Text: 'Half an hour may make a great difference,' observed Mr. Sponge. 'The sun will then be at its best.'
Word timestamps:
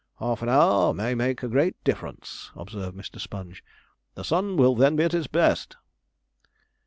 'Half 0.17 0.41
an 0.41 0.49
hour 0.49 0.95
may 0.95 1.13
make 1.13 1.43
a 1.43 1.47
great 1.47 1.75
difference,' 1.83 2.49
observed 2.55 2.97
Mr. 2.97 3.19
Sponge. 3.19 3.63
'The 4.15 4.23
sun 4.23 4.57
will 4.57 4.73
then 4.73 4.95
be 4.95 5.03
at 5.03 5.13
its 5.13 5.27
best.' 5.27 5.77